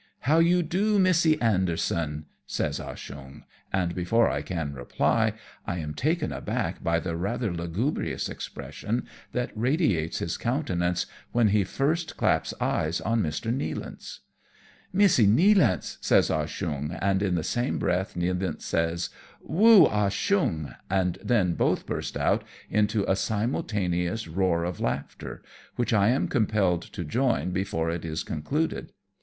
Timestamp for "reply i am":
4.73-5.93